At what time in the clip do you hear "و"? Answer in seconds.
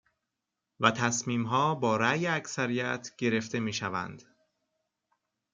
0.79-0.91